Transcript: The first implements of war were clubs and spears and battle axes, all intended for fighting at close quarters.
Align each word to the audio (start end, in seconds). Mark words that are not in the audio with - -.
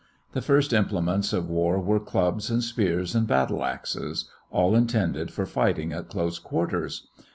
The 0.31 0.41
first 0.41 0.73
implements 0.73 1.31
of 1.31 1.47
war 1.47 1.79
were 1.79 1.99
clubs 1.99 2.49
and 2.49 2.63
spears 2.63 3.13
and 3.13 3.27
battle 3.27 3.63
axes, 3.63 4.27
all 4.49 4.75
intended 4.75 5.29
for 5.29 5.45
fighting 5.45 5.93
at 5.93 6.07
close 6.09 6.39
quarters. 6.39 7.07